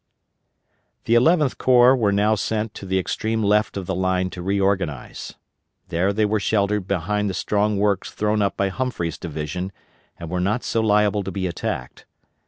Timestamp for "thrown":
8.09-8.41